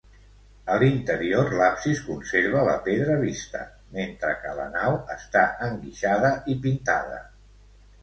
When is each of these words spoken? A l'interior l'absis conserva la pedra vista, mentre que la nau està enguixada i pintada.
A 0.75 0.77
l'interior 0.83 1.53
l'absis 1.59 2.01
conserva 2.07 2.65
la 2.69 2.75
pedra 2.89 3.19
vista, 3.25 3.63
mentre 4.01 4.35
que 4.43 4.57
la 4.63 4.69
nau 4.81 5.01
està 5.21 5.47
enguixada 5.71 6.37
i 6.57 6.61
pintada. 6.69 7.27